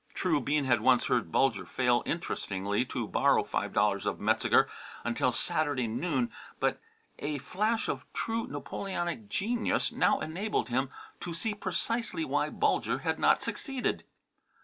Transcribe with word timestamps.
True, 0.15 0.39
Bean 0.41 0.65
had 0.65 0.81
once 0.81 1.05
heard 1.05 1.31
Bulger 1.31 1.63
fail 1.63 2.01
interestingly 2.07 2.83
to 2.85 3.07
borrow 3.07 3.43
five 3.43 3.71
dollars 3.71 4.07
of 4.07 4.19
Metzeger 4.19 4.67
until 5.03 5.31
Saturday 5.31 5.85
noon, 5.85 6.31
but 6.59 6.81
a 7.19 7.37
flash 7.37 7.87
of 7.87 8.11
true 8.11 8.47
Napoleonic 8.47 9.29
genius 9.29 9.91
now 9.91 10.19
enabled 10.19 10.69
him 10.69 10.89
to 11.19 11.35
see 11.35 11.53
precisely 11.53 12.25
why 12.25 12.49
Bulger 12.49 12.97
had 13.05 13.19
not 13.19 13.43
succeeded. 13.43 14.03